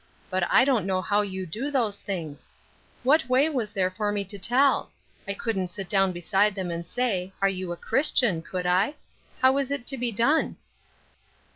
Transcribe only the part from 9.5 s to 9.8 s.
is